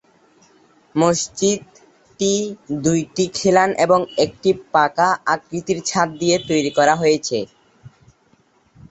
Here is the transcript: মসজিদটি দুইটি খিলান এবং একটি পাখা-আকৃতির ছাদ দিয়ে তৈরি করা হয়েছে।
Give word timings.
মসজিদটি 0.95 2.33
দুইটি 2.83 3.23
খিলান 3.37 3.69
এবং 3.85 3.99
একটি 4.25 4.49
পাখা-আকৃতির 4.73 5.79
ছাদ 5.85 6.09
দিয়ে 6.19 6.37
তৈরি 6.49 6.71
করা 6.77 6.93
হয়েছে। 6.95 7.37